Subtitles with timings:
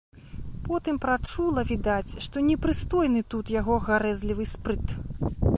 [0.69, 5.01] Потым прачула, відаць, што непрыстойны тут яго гарэзлівы спрыт.